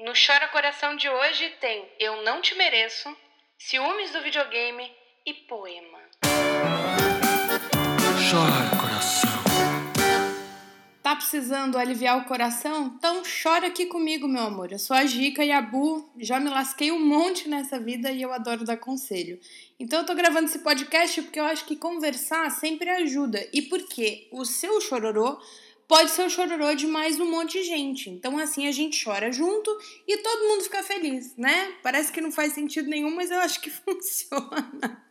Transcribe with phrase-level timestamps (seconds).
[0.00, 3.08] No Chora Coração de hoje tem Eu Não Te Mereço,
[3.58, 4.88] Ciúmes do Videogame
[5.26, 5.98] e Poema.
[8.30, 9.28] Chora, coração.
[11.02, 12.94] Tá precisando aliviar o coração?
[12.96, 14.70] Então chora aqui comigo, meu amor.
[14.70, 16.08] Eu sou a Gica e a Bu.
[16.16, 19.40] Já me lasquei um monte nessa vida e eu adoro dar conselho.
[19.80, 23.48] Então eu tô gravando esse podcast porque eu acho que conversar sempre ajuda.
[23.52, 25.40] E porque o seu chororô
[25.88, 28.10] pode ser o chororô de mais um monte de gente.
[28.10, 29.74] Então assim a gente chora junto
[30.06, 31.74] e todo mundo fica feliz, né?
[31.82, 35.02] Parece que não faz sentido nenhum, mas eu acho que funciona.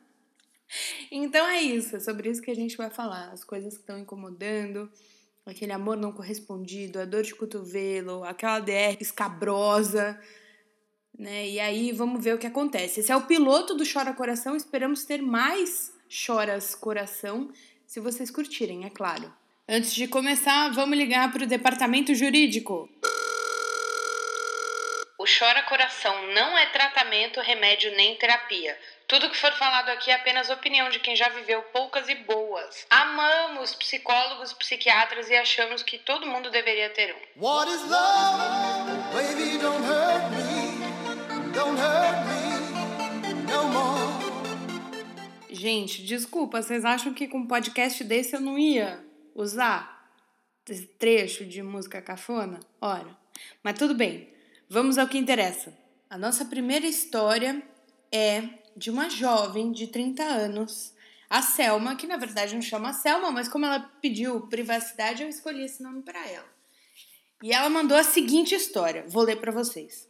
[1.12, 3.98] Então é isso, é sobre isso que a gente vai falar, as coisas que estão
[3.98, 4.92] incomodando,
[5.46, 10.22] aquele amor não correspondido, a dor de cotovelo, aquela DR escabrosa,
[11.18, 11.50] né?
[11.50, 13.00] E aí vamos ver o que acontece.
[13.00, 17.50] Esse é o piloto do Chora Coração, esperamos ter mais Choras Coração,
[17.88, 19.34] se vocês curtirem, é claro.
[19.70, 22.90] Antes de começar, vamos ligar para o departamento jurídico.
[25.20, 28.80] O Chora Coração não é tratamento, remédio nem terapia.
[29.06, 32.88] Tudo que for falado aqui é apenas opinião de quem já viveu poucas e boas.
[32.90, 37.44] Amamos psicólogos, psiquiatras e achamos que todo mundo deveria ter um.
[37.46, 38.90] What is love?
[39.12, 41.52] Baby, don't hurt me.
[41.52, 44.28] Don't hurt me no more.
[45.50, 49.06] Gente, desculpa, vocês acham que com um podcast desse eu não ia
[49.38, 50.12] usar
[50.68, 52.60] esse trecho de música cafona?
[52.82, 53.16] Ora,
[53.64, 54.34] mas tudo bem,
[54.68, 55.78] vamos ao que interessa.
[56.10, 57.62] A nossa primeira história
[58.12, 58.44] é
[58.76, 60.94] de uma jovem de 30 anos,
[61.30, 65.64] a Selma, que na verdade não chama Selma, mas como ela pediu privacidade, eu escolhi
[65.64, 66.48] esse nome para ela.
[67.44, 70.10] E ela mandou a seguinte história, vou ler para vocês.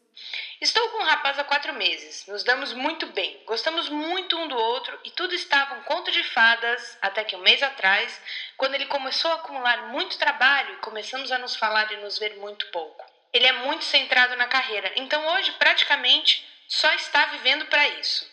[0.60, 2.26] Estou com um rapaz há quatro meses.
[2.26, 6.24] Nos damos muito bem, gostamos muito um do outro e tudo estava um conto de
[6.24, 8.20] fadas até que um mês atrás,
[8.58, 12.36] quando ele começou a acumular muito trabalho e começamos a nos falar e nos ver
[12.38, 13.06] muito pouco.
[13.32, 18.28] Ele é muito centrado na carreira, então hoje praticamente só está vivendo para isso.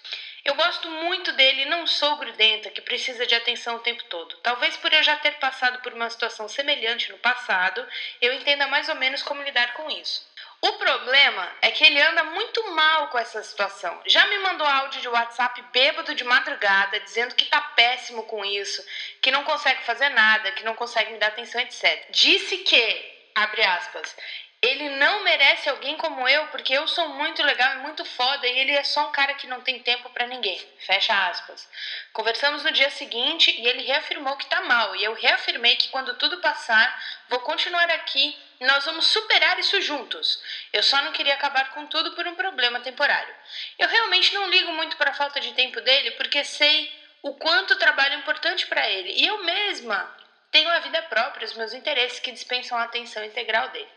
[0.46, 4.36] Eu gosto muito dele e não sou grudenta que precisa de atenção o tempo todo.
[4.42, 7.86] Talvez por eu já ter passado por uma situação semelhante no passado,
[8.20, 10.26] eu entenda mais ou menos como lidar com isso.
[10.66, 14.00] O problema é que ele anda muito mal com essa situação.
[14.06, 18.82] Já me mandou áudio de WhatsApp bêbado de madrugada, dizendo que tá péssimo com isso,
[19.20, 22.06] que não consegue fazer nada, que não consegue me dar atenção, etc.
[22.08, 24.16] Disse que, abre aspas,
[24.64, 28.58] ele não merece alguém como eu, porque eu sou muito legal e muito foda e
[28.58, 30.58] ele é só um cara que não tem tempo para ninguém.
[30.78, 31.68] Fecha aspas.
[32.12, 36.14] Conversamos no dia seguinte e ele reafirmou que tá mal, e eu reafirmei que quando
[36.14, 40.42] tudo passar, vou continuar aqui e nós vamos superar isso juntos.
[40.72, 43.34] Eu só não queria acabar com tudo por um problema temporário.
[43.78, 46.90] Eu realmente não ligo muito para a falta de tempo dele, porque sei
[47.22, 49.12] o quanto trabalho é importante para ele.
[49.12, 50.23] E eu mesma
[50.54, 53.88] tenho a vida própria, os meus interesses que dispensam a atenção integral dele.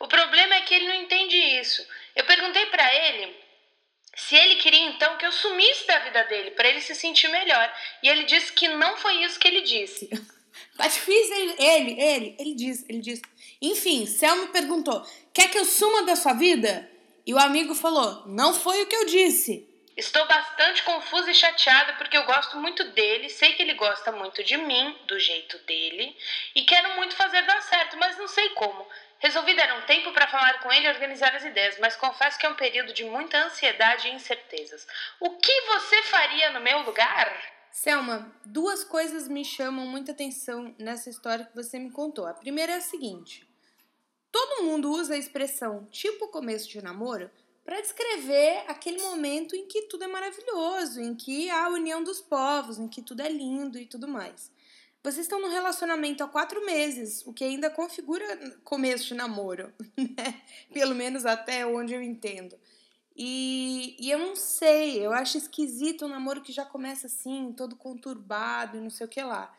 [0.00, 1.86] O problema é que ele não entende isso.
[2.16, 3.36] Eu perguntei para ele
[4.16, 7.72] se ele queria então que eu sumisse da vida dele para ele se sentir melhor,
[8.02, 10.10] e ele disse que não foi isso que ele disse.
[10.76, 13.22] Tá difícil, ele, ele, ele, ele disse, ele disse.
[13.62, 15.00] Enfim, Selma perguntou:
[15.32, 16.90] quer que eu suma da sua vida?
[17.24, 19.69] E o amigo falou: não foi o que eu disse.
[19.96, 24.42] Estou bastante confusa e chateada porque eu gosto muito dele, sei que ele gosta muito
[24.44, 26.16] de mim, do jeito dele,
[26.54, 28.86] e quero muito fazer dar certo, mas não sei como.
[29.18, 32.46] Resolvi dar um tempo para falar com ele e organizar as ideias, mas confesso que
[32.46, 34.86] é um período de muita ansiedade e incertezas.
[35.20, 37.30] O que você faria no meu lugar?
[37.70, 42.26] Selma, duas coisas me chamam muita atenção nessa história que você me contou.
[42.26, 43.46] A primeira é a seguinte:
[44.32, 47.30] todo mundo usa a expressão tipo começo de namoro
[47.70, 52.20] para descrever aquele momento em que tudo é maravilhoso, em que há a união dos
[52.20, 54.50] povos, em que tudo é lindo e tudo mais.
[55.04, 58.26] Vocês estão num relacionamento há quatro meses, o que ainda configura
[58.64, 60.42] começo de namoro, né?
[60.72, 62.58] Pelo menos até onde eu entendo.
[63.14, 67.76] E, e eu não sei, eu acho esquisito um namoro que já começa assim, todo
[67.76, 69.56] conturbado e não sei o que lá.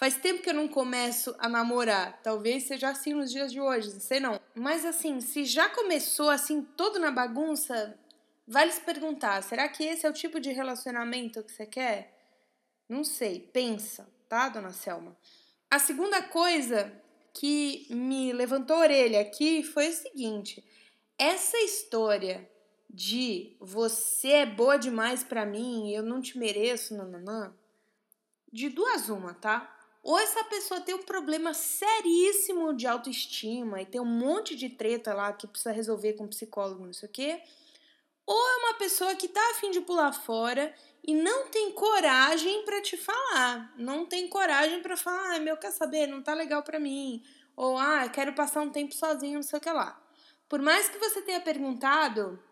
[0.00, 2.22] Faz tempo que eu não começo a namorar.
[2.22, 4.40] Talvez seja assim nos dias de hoje, não sei não.
[4.54, 8.00] Mas assim, se já começou assim, todo na bagunça,
[8.48, 12.18] vale se perguntar: será que esse é o tipo de relacionamento que você quer?
[12.88, 15.14] Não sei, pensa, tá, dona Selma?
[15.70, 16.90] A segunda coisa
[17.34, 20.64] que me levantou a orelha aqui foi o seguinte:
[21.18, 22.50] essa história
[22.88, 27.54] de você é boa demais para mim, eu não te mereço, nananã,
[28.50, 29.76] de duas uma, tá?
[30.02, 35.12] Ou essa pessoa tem um problema seríssimo de autoestima e tem um monte de treta
[35.12, 37.42] lá que precisa resolver com psicólogo, não sei o quê.
[38.26, 40.74] Ou é uma pessoa que tá afim de pular fora
[41.04, 43.74] e não tem coragem para te falar.
[43.76, 47.22] Não tem coragem para falar, ah, meu, quer saber, não tá legal para mim.
[47.56, 50.00] Ou, ah, quero passar um tempo sozinho, não sei o que lá.
[50.48, 52.42] Por mais que você tenha perguntado,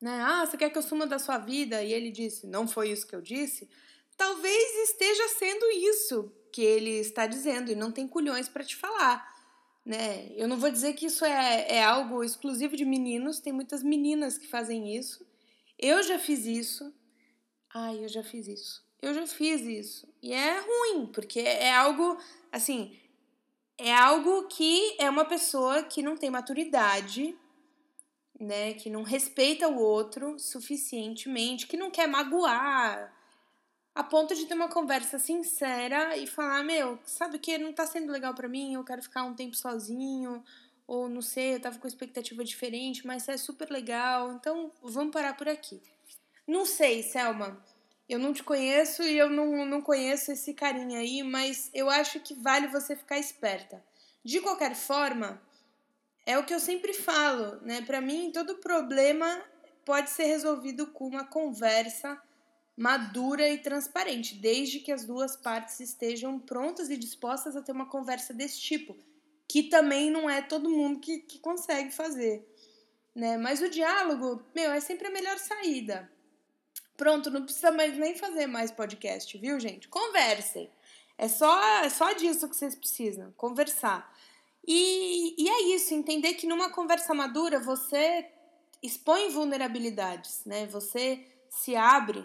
[0.00, 0.22] né?
[0.24, 1.82] Ah, você quer que eu suma da sua vida?
[1.82, 3.68] E ele disse, não foi isso que eu disse.
[4.16, 9.32] Talvez esteja sendo isso que ele está dizendo e não tem culhões para te falar.
[9.84, 10.30] Né?
[10.36, 14.38] Eu não vou dizer que isso é, é algo exclusivo de meninos, tem muitas meninas
[14.38, 15.26] que fazem isso.
[15.78, 16.94] Eu já fiz isso.
[17.74, 18.84] Ai, eu já fiz isso.
[19.00, 20.06] Eu já fiz isso.
[20.22, 22.16] E é ruim, porque é algo,
[22.52, 22.96] assim,
[23.76, 27.36] é algo que é uma pessoa que não tem maturidade,
[28.38, 33.12] né, que não respeita o outro suficientemente, que não quer magoar,
[33.94, 37.86] a ponto de ter uma conversa sincera e falar, meu, sabe o que não tá
[37.86, 40.42] sendo legal para mim, eu quero ficar um tempo sozinho,
[40.86, 45.36] ou não sei, eu tava com expectativa diferente, mas é super legal, então vamos parar
[45.36, 45.80] por aqui.
[46.46, 47.62] Não sei, Selma,
[48.08, 52.18] eu não te conheço e eu não, não conheço esse carinha aí, mas eu acho
[52.20, 53.82] que vale você ficar esperta.
[54.24, 55.40] De qualquer forma,
[56.24, 57.82] é o que eu sempre falo, né?
[57.82, 59.42] Para mim, todo problema
[59.84, 62.20] pode ser resolvido com uma conversa
[62.76, 67.86] madura e transparente, desde que as duas partes estejam prontas e dispostas a ter uma
[67.86, 68.96] conversa desse tipo,
[69.46, 72.46] que também não é todo mundo que, que consegue fazer,
[73.14, 73.36] né?
[73.36, 76.10] Mas o diálogo, meu, é sempre a melhor saída.
[76.96, 79.88] Pronto, não precisa mais nem fazer mais podcast, viu, gente?
[79.88, 80.70] Conversem.
[81.18, 84.12] É só, é só disso que vocês precisam, conversar.
[84.66, 88.30] E, e é isso, entender que numa conversa madura você
[88.82, 90.66] expõe vulnerabilidades, né?
[90.66, 92.24] Você se abre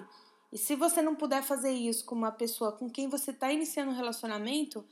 [0.51, 3.91] e se você não puder fazer isso com uma pessoa com quem você está iniciando
[3.91, 4.85] um relacionamento,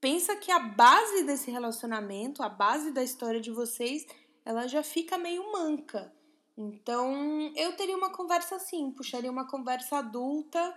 [0.00, 4.06] pensa que a base desse relacionamento, a base da história de vocês,
[4.44, 6.12] ela já fica meio manca.
[6.56, 10.74] Então, eu teria uma conversa assim, puxaria uma conversa adulta.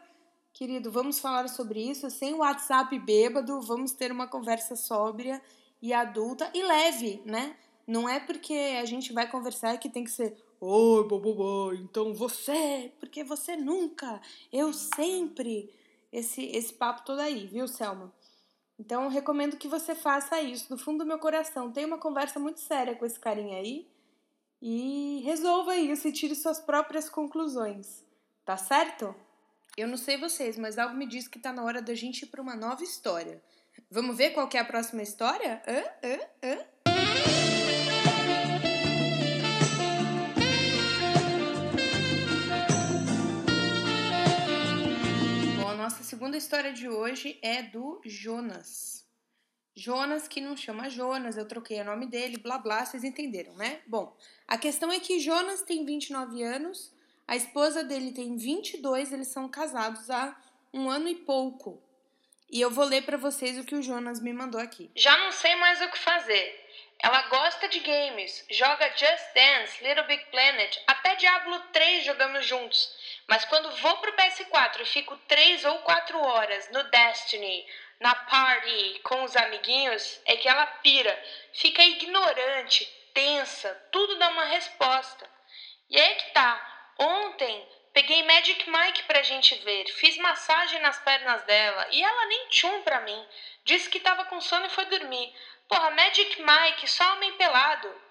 [0.54, 5.42] Querido, vamos falar sobre isso sem WhatsApp bêbado, vamos ter uma conversa sóbria
[5.82, 7.56] e adulta e leve, né?
[7.88, 12.94] Não é porque a gente vai conversar que tem que ser Oi, bobobó, então você,
[13.00, 14.22] porque você nunca,
[14.54, 15.74] eu sempre.
[16.14, 18.14] Esse, esse papo todo aí, viu, Selma?
[18.78, 21.72] Então, recomendo que você faça isso, do fundo do meu coração.
[21.72, 23.88] Tenha uma conversa muito séria com esse carinha aí
[24.62, 28.06] e resolva isso e tire suas próprias conclusões.
[28.46, 29.16] Tá certo?
[29.76, 32.28] Eu não sei vocês, mas algo me diz que tá na hora da gente ir
[32.28, 33.42] para uma nova história.
[33.90, 35.60] Vamos ver qual é a próxima história?
[35.68, 35.84] Hã?
[36.04, 36.20] Hã?
[36.44, 37.61] Hã?
[46.12, 49.08] Segunda história de hoje é do Jonas.
[49.74, 53.80] Jonas, que não chama Jonas, eu troquei o nome dele, blá blá, vocês entenderam, né?
[53.88, 54.14] Bom,
[54.46, 56.94] a questão é que Jonas tem 29 anos,
[57.26, 60.38] a esposa dele tem 22, eles são casados há
[60.74, 61.82] um ano e pouco.
[62.50, 64.92] E eu vou ler para vocês o que o Jonas me mandou aqui.
[64.94, 66.62] Já não sei mais o que fazer.
[67.00, 73.01] Ela gosta de games, joga Just Dance, Little Big Planet, até Diablo 3 jogamos juntos.
[73.32, 77.66] Mas quando vou pro PS4 e fico 3 ou 4 horas no Destiny,
[77.98, 81.18] na party com os amiguinhos, é que ela pira,
[81.54, 85.30] fica ignorante, tensa, tudo dá uma resposta.
[85.90, 86.92] E aí que tá.
[87.00, 92.50] Ontem peguei Magic Mike pra gente ver, fiz massagem nas pernas dela e ela nem
[92.50, 93.28] tchum pra mim.
[93.64, 95.34] Disse que tava com sono e foi dormir.
[95.70, 98.11] Porra, Magic Mike, só homem pelado.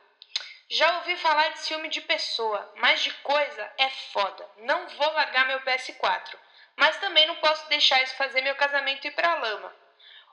[0.72, 4.48] Já ouvi falar de ciúme de pessoa, mas de coisa é foda.
[4.58, 6.38] Não vou largar meu PS4,
[6.76, 9.74] mas também não posso deixar isso fazer meu casamento ir pra lama.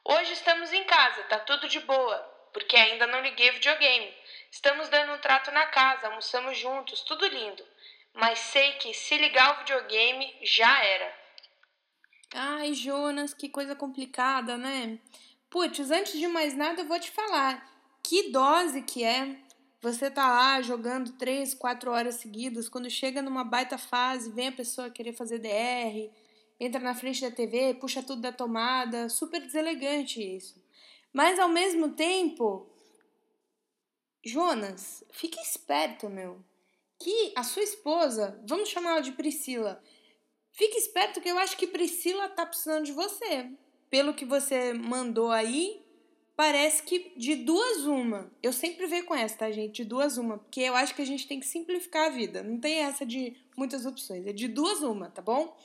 [0.05, 2.17] Hoje estamos em casa, tá tudo de boa,
[2.53, 4.13] porque ainda não liguei videogame.
[4.51, 7.65] Estamos dando um trato na casa, almoçamos juntos, tudo lindo.
[8.13, 11.19] Mas sei que se ligar o videogame, já era.
[12.35, 14.99] Ai, Jonas, que coisa complicada, né?
[15.49, 17.67] Putz, antes de mais nada, eu vou te falar
[18.03, 19.46] que dose que é
[19.81, 24.51] você tá lá jogando três, quatro horas seguidas, quando chega numa baita fase, vem a
[24.51, 26.11] pessoa querer fazer DR,
[26.59, 30.61] entra na frente da TV, puxa tudo da tomada, super deselegante isso.
[31.13, 32.67] Mas ao mesmo tempo,
[34.25, 36.43] Jonas, fique esperto, meu.
[36.99, 39.81] Que a sua esposa, vamos chamar ela de Priscila,
[40.51, 43.51] fique esperto que eu acho que Priscila tá precisando de você
[43.89, 45.85] pelo que você mandou aí,
[46.37, 48.31] parece que de duas uma.
[48.43, 49.77] Eu sempre vejo com essa, tá, gente?
[49.77, 50.37] De duas uma.
[50.37, 52.43] Porque eu acho que a gente tem que simplificar a vida.
[52.43, 54.25] Não tem essa de muitas opções.
[54.27, 55.57] É de duas uma, tá bom?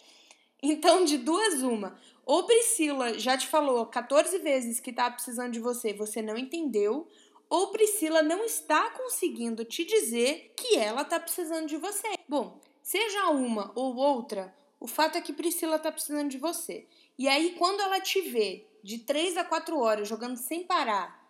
[0.62, 2.00] Então, de duas uma.
[2.24, 7.06] Ou Priscila já te falou 14 vezes que tá precisando de você, você não entendeu.
[7.50, 12.14] Ou Priscila não está conseguindo te dizer que ela tá precisando de você.
[12.26, 16.86] Bom, seja uma ou outra, o fato é que Priscila tá precisando de você.
[17.22, 21.24] E aí, quando ela te vê de 3 a 4 horas jogando sem parar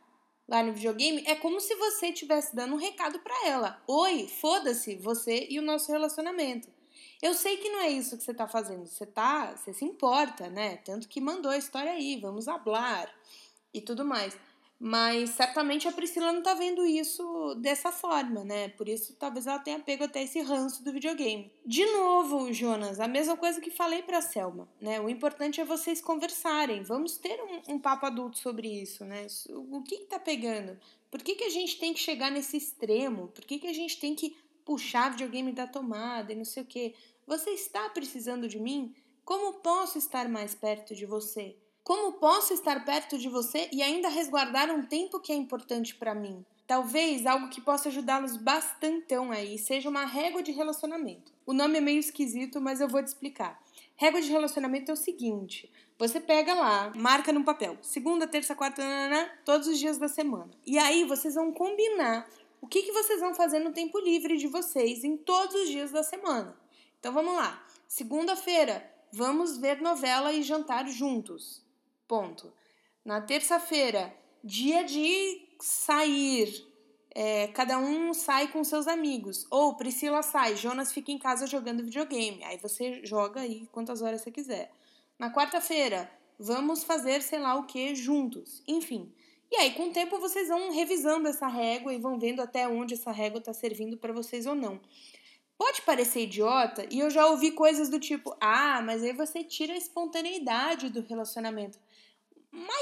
[0.48, 3.78] lá no videogame, é como se você estivesse dando um recado para ela.
[3.86, 6.66] Oi, foda-se você e o nosso relacionamento.
[7.20, 8.86] Eu sei que não é isso que você tá fazendo.
[8.86, 10.78] Você tá, você se importa, né?
[10.78, 13.14] Tanto que mandou a história aí, vamos hablar
[13.74, 14.34] e tudo mais.
[14.84, 18.70] Mas certamente a Priscila não tá vendo isso dessa forma, né?
[18.70, 21.52] Por isso talvez ela tenha pego até esse ranço do videogame.
[21.64, 25.00] De novo, Jonas, a mesma coisa que falei pra Selma, né?
[25.00, 26.82] O importante é vocês conversarem.
[26.82, 29.24] Vamos ter um, um papo adulto sobre isso, né?
[29.50, 30.76] O que, que tá pegando?
[31.12, 33.28] Por que, que a gente tem que chegar nesse extremo?
[33.28, 36.66] Por que, que a gente tem que puxar videogame da tomada e não sei o
[36.66, 36.92] quê?
[37.24, 38.92] Você está precisando de mim?
[39.24, 41.56] Como posso estar mais perto de você?
[41.84, 46.14] Como posso estar perto de você e ainda resguardar um tempo que é importante para
[46.14, 46.44] mim?
[46.64, 51.32] Talvez algo que possa ajudá-los bastantão aí seja uma régua de relacionamento.
[51.44, 53.60] O nome é meio esquisito, mas eu vou te explicar.
[53.96, 58.80] Régua de relacionamento é o seguinte: você pega lá, marca no papel, segunda, terça, quarta,
[58.80, 60.52] nanana, todos os dias da semana.
[60.64, 64.46] E aí vocês vão combinar o que, que vocês vão fazer no tempo livre de
[64.46, 66.56] vocês em todos os dias da semana.
[67.00, 67.60] Então vamos lá.
[67.88, 71.60] Segunda-feira, vamos ver novela e jantar juntos.
[72.06, 72.52] Ponto.
[73.04, 76.66] Na terça-feira, dia de sair.
[77.14, 79.46] É, cada um sai com seus amigos.
[79.50, 82.42] Ou Priscila sai, Jonas fica em casa jogando videogame.
[82.44, 84.72] Aí você joga aí quantas horas você quiser.
[85.18, 88.62] Na quarta-feira, vamos fazer sei lá o que juntos.
[88.66, 89.12] Enfim.
[89.50, 92.94] E aí, com o tempo, vocês vão revisando essa régua e vão vendo até onde
[92.94, 94.80] essa régua está servindo para vocês ou não.
[95.58, 99.74] Pode parecer idiota, e eu já ouvi coisas do tipo: ah, mas aí você tira
[99.74, 101.78] a espontaneidade do relacionamento.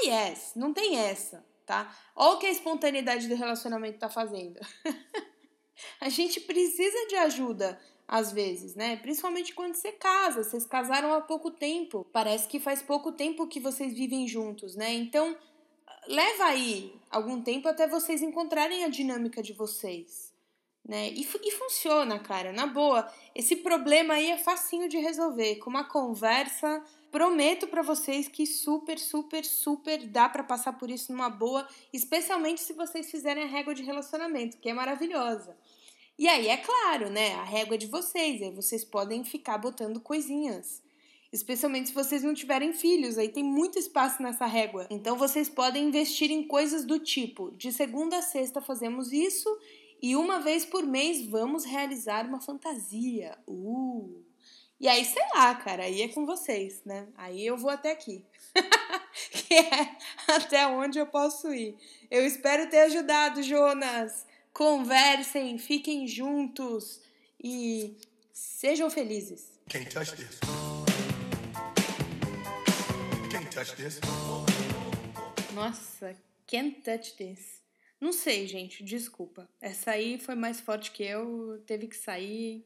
[0.03, 1.95] Yes, não tem essa, tá?
[2.15, 4.59] Olha o que a espontaneidade do relacionamento tá fazendo.
[6.01, 8.97] a gente precisa de ajuda às vezes, né?
[8.97, 12.05] Principalmente quando você casa, vocês casaram há pouco tempo.
[12.11, 14.91] Parece que faz pouco tempo que vocês vivem juntos, né?
[14.91, 15.37] Então,
[16.07, 20.33] leva aí algum tempo até vocês encontrarem a dinâmica de vocês.
[20.83, 21.09] Né?
[21.11, 23.09] E, e funciona, cara, na boa.
[23.35, 25.57] Esse problema aí é facinho de resolver.
[25.57, 31.11] Com uma conversa, prometo para vocês que super, super, super dá para passar por isso
[31.11, 35.55] numa boa, especialmente se vocês fizerem a régua de relacionamento, que é maravilhosa.
[36.17, 37.35] E aí, é claro, né?
[37.35, 40.81] A régua é de vocês, aí vocês podem ficar botando coisinhas.
[41.33, 44.87] Especialmente se vocês não tiverem filhos, aí tem muito espaço nessa régua.
[44.89, 49.49] Então vocês podem investir em coisas do tipo: de segunda a sexta fazemos isso
[50.01, 53.37] e uma vez por mês vamos realizar uma fantasia.
[53.47, 54.30] Uh!
[54.81, 57.07] E aí, sei lá, cara, aí é com vocês, né?
[57.15, 58.25] Aí eu vou até aqui.
[59.31, 59.95] que é
[60.27, 61.77] até onde eu posso ir.
[62.09, 64.25] Eu espero ter ajudado, Jonas.
[64.51, 66.99] Conversem, fiquem juntos
[67.39, 67.95] e
[68.33, 69.51] sejam felizes.
[69.69, 70.39] Can't touch this.
[73.31, 73.99] Can't touch this.
[75.53, 76.15] Nossa,
[76.47, 77.61] can't touch this.
[77.99, 79.47] Não sei, gente, desculpa.
[79.61, 82.65] Essa aí foi mais forte que eu, teve que sair.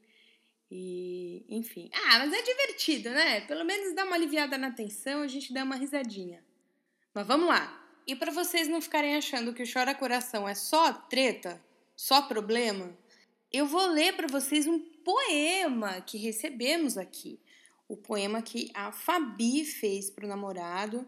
[0.78, 1.90] E, enfim.
[1.94, 3.42] Ah, mas é divertido, né?
[3.42, 6.44] Pelo menos dá uma aliviada na tensão, a gente dá uma risadinha.
[7.14, 7.82] Mas vamos lá.
[8.06, 11.64] E para vocês não ficarem achando que o Chora Coração é só treta,
[11.96, 12.96] só problema,
[13.52, 17.40] eu vou ler para vocês um poema que recebemos aqui.
[17.88, 21.08] O poema que a Fabi fez pro namorado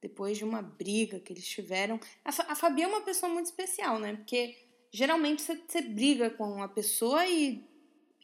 [0.00, 1.98] depois de uma briga que eles tiveram.
[2.24, 4.14] A, a Fabi é uma pessoa muito especial, né?
[4.14, 4.56] Porque
[4.92, 7.68] geralmente você briga com uma pessoa e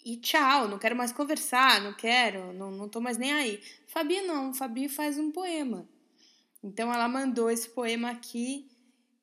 [0.06, 3.60] e tchau, não quero mais conversar, não quero, não, não tô mais nem aí.
[3.88, 5.84] Fabi não, Fabi faz um poema.
[6.62, 8.70] Então ela mandou esse poema aqui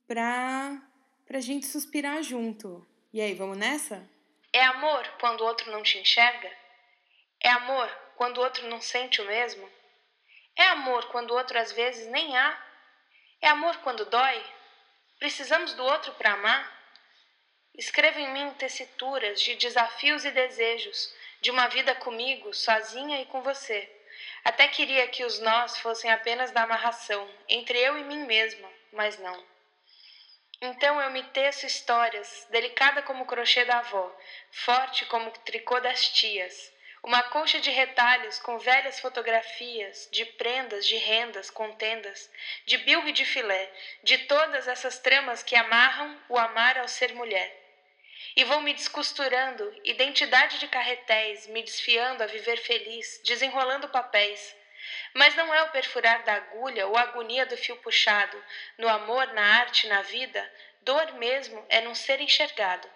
[0.06, 0.82] pra,
[1.26, 2.86] pra gente suspirar junto.
[3.14, 4.06] E aí, vamos nessa?
[4.52, 6.52] É amor quando o outro não te enxerga?
[7.40, 9.66] É amor quando o outro não sente o mesmo?
[10.54, 12.62] É amor quando o outro às vezes nem há?
[13.42, 14.44] É amor quando dói?
[15.18, 16.83] Precisamos do outro para amar?
[17.76, 21.12] Escreva em mim tessituras de desafios e desejos,
[21.42, 23.90] de uma vida comigo, sozinha e com você.
[24.44, 29.18] Até queria que os nós fossem apenas da amarração, entre eu e mim mesma, mas
[29.18, 29.44] não.
[30.62, 34.16] Então eu me teço histórias, delicada como o crochê da avó,
[34.52, 40.86] forte como o tricô das tias, uma colcha de retalhos com velhas fotografias, de prendas,
[40.86, 42.30] de rendas, contendas,
[42.68, 47.14] de bilro e de filé, de todas essas tramas que amarram o amar ao ser
[47.16, 47.63] mulher.
[48.36, 54.56] E vou me descosturando, identidade de carretéis, me desfiando a viver feliz, desenrolando papéis.
[55.14, 58.44] Mas não é o perfurar da agulha ou a agonia do fio puxado,
[58.78, 60.52] no amor, na arte, na vida,
[60.82, 62.90] dor mesmo é não ser enxergado.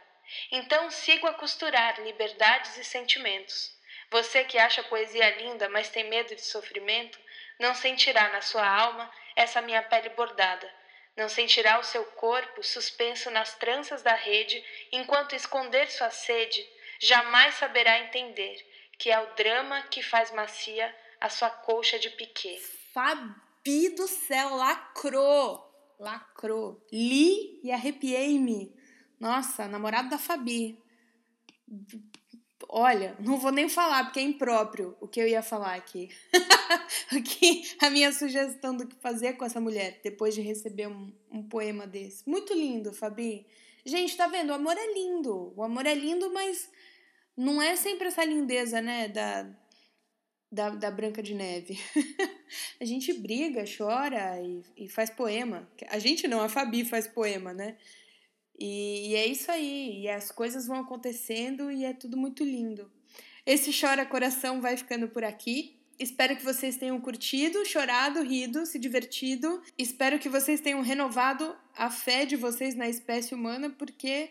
[0.51, 3.75] Então sigo a costurar liberdades e sentimentos.
[4.09, 7.19] Você que acha poesia linda, mas tem medo de sofrimento,
[7.59, 10.76] não sentirá na sua alma essa minha pele bordada.
[11.17, 16.63] Não sentirá o seu corpo suspenso nas tranças da rede, enquanto esconder sua sede,
[16.99, 18.55] jamais saberá entender
[18.99, 22.61] que é o drama que faz macia a sua colcha de piquê.
[22.93, 25.65] Fabi do céu, lacrou!
[25.99, 26.85] Lacrou.
[26.91, 28.71] Li e arrepiei-me.
[29.19, 30.77] Nossa, namorado da Fabi.
[32.69, 36.09] Olha, não vou nem falar porque é impróprio o que eu ia falar aqui.
[37.15, 41.41] aqui a minha sugestão do que fazer com essa mulher depois de receber um, um
[41.41, 42.27] poema desse.
[42.27, 43.45] Muito lindo, Fabi.
[43.85, 44.49] Gente, tá vendo?
[44.49, 45.53] O amor é lindo.
[45.55, 46.69] O amor é lindo, mas
[47.37, 49.07] não é sempre essa lindeza, né?
[49.07, 49.49] Da,
[50.51, 51.79] da, da Branca de Neve.
[52.81, 55.69] a gente briga, chora e, e faz poema.
[55.87, 57.77] A gente não, a Fabi faz poema, né?
[58.57, 62.91] E, e, é isso aí, e as coisas vão acontecendo e é tudo muito lindo.
[63.45, 65.79] Esse Chora Coração vai ficando por aqui.
[65.99, 69.61] Espero que vocês tenham curtido, chorado, rido, se divertido.
[69.77, 74.29] Espero que vocês tenham renovado a fé de vocês na espécie humana, porque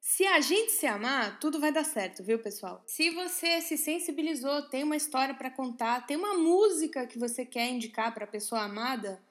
[0.00, 2.82] se a gente se amar, tudo vai dar certo, viu, pessoal?
[2.86, 7.70] Se você se sensibilizou, tem uma história para contar, tem uma música que você quer
[7.70, 9.22] indicar para a pessoa amada,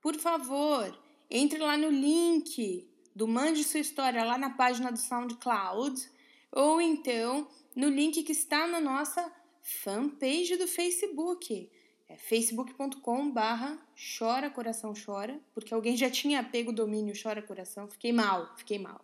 [0.00, 0.98] por favor,
[1.30, 6.10] entre lá no link do Mande Sua História lá na página do SoundCloud
[6.50, 9.30] ou então no link que está na nossa
[9.62, 11.70] fanpage do Facebook.
[12.08, 13.78] É facebook.com barra
[14.18, 18.78] chora coração chora, porque alguém já tinha pego o domínio chora coração, fiquei mal, fiquei
[18.78, 19.00] mal.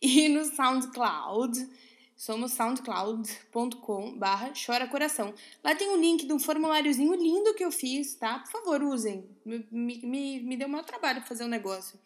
[0.00, 1.68] E no SoundCloud,
[2.16, 5.34] somos soundcloud.com barra chora coração.
[5.64, 8.38] Lá tem um link de um formuláriozinho lindo que eu fiz, tá?
[8.38, 9.28] Por favor, usem.
[9.44, 11.98] Me, me, me deu maior trabalho fazer o um negócio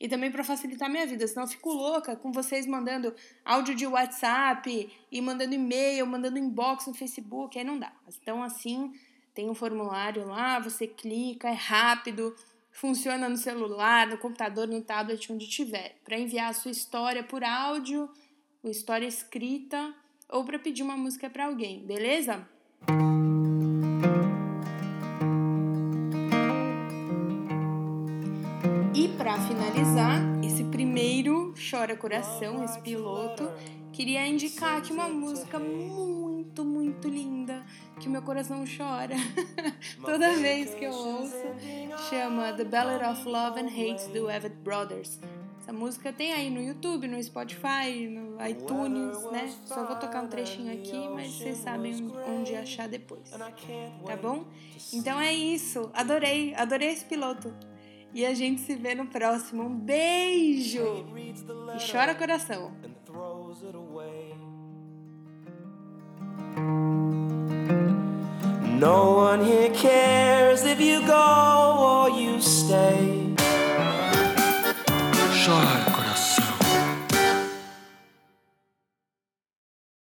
[0.00, 3.14] e também para facilitar minha vida, senão eu fico louca com vocês mandando
[3.44, 7.92] áudio de WhatsApp e mandando e-mail, mandando inbox no Facebook, aí não dá.
[8.22, 8.92] Então assim,
[9.34, 12.34] tem um formulário lá, você clica, é rápido,
[12.70, 17.42] funciona no celular, no computador, no tablet, onde tiver, para enviar a sua história por
[17.42, 18.08] áudio,
[18.62, 19.94] ou história escrita
[20.28, 22.46] ou para pedir uma música para alguém, beleza?
[29.78, 33.48] Finalizar esse primeiro Chora Coração, esse piloto,
[33.92, 37.64] queria indicar aqui uma música muito, muito linda
[38.00, 39.14] que meu coração chora
[40.04, 41.36] toda vez que eu ouço.
[42.08, 45.20] Chama The Ballad of Love and Hate do Everett Brothers.
[45.60, 49.54] Essa música tem aí no YouTube, no Spotify, no iTunes, né?
[49.64, 51.94] Só vou tocar um trechinho aqui, mas vocês sabem
[52.26, 53.32] onde achar depois.
[54.06, 54.44] Tá bom?
[54.92, 55.90] Então é isso.
[55.92, 57.54] Adorei, adorei esse piloto.
[58.12, 59.64] E a gente se vê no próximo.
[59.64, 61.06] Um beijo!
[61.16, 62.72] E chora coração.
[68.78, 73.34] No one here cares if you go or you stay.
[75.44, 75.77] Chora.